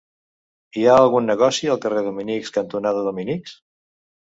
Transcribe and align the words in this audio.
Hi 0.79 0.85
ha 0.91 0.95
algun 1.01 1.29
negoci 1.33 1.69
al 1.75 1.79
carrer 1.85 2.03
Dominics 2.09 2.55
cantonada 2.59 3.07
Dominics? 3.11 3.57